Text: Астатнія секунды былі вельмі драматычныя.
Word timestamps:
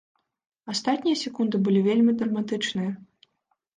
Астатнія 0.73 1.19
секунды 1.23 1.55
былі 1.67 1.85
вельмі 1.91 2.11
драматычныя. 2.23 2.91